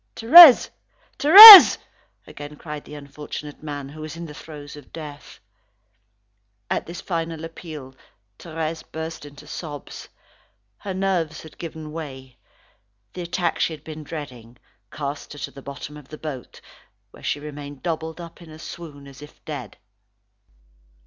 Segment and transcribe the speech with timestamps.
[0.15, 0.71] "Thérèse!
[1.19, 1.77] Thérèse!"
[2.25, 5.39] again cried the unfortunate man who was in the throes of death.
[6.71, 7.93] At this final appeal,
[8.39, 10.09] Thérèse burst into sobs.
[10.79, 12.39] Her nerves had given way.
[13.13, 14.57] The attack she had been dreading,
[14.91, 16.61] cast her to the bottom of the boat,
[17.11, 19.77] where she remained doubled up in a swoon, and as if dead.